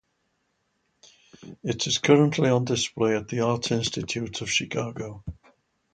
[1.61, 5.23] It is currently on display at the Art Institute of Chicago.